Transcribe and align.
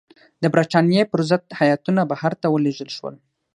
د 0.43 0.43
برټانیې 0.53 1.03
پر 1.11 1.21
ضد 1.29 1.43
هیاتونه 1.61 2.01
بهر 2.11 2.33
ته 2.41 2.47
ولېږل 2.49 2.89
شول. 2.97 3.15